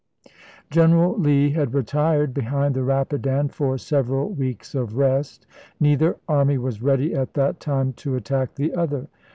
General 0.71 1.15
Lee 1.19 1.51
had 1.51 1.75
retired 1.75 2.33
behind 2.33 2.73
the 2.73 2.81
Rapidan 2.81 3.49
for 3.49 3.73
im. 3.73 3.77
several 3.77 4.29
weeks 4.29 4.73
of 4.73 4.95
rest; 4.97 5.45
neither 5.79 6.15
army 6.27 6.57
was 6.57 6.81
ready 6.81 7.13
at 7.13 7.35
that 7.35 7.59
time 7.59 7.93
to 7.93 8.15
attack 8.15 8.55
the 8.55 8.73
other. 8.73 9.09